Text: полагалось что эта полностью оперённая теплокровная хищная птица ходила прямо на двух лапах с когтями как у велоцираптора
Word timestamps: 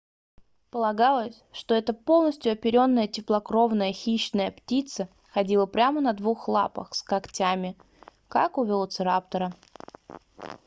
полагалось 0.71 1.43
что 1.53 1.75
эта 1.75 1.93
полностью 1.93 2.53
оперённая 2.53 3.07
теплокровная 3.07 3.93
хищная 3.93 4.49
птица 4.49 5.09
ходила 5.31 5.67
прямо 5.67 6.01
на 6.01 6.13
двух 6.13 6.47
лапах 6.47 6.95
с 6.95 7.03
когтями 7.03 7.77
как 8.27 8.57
у 8.57 8.63
велоцираптора 8.63 9.53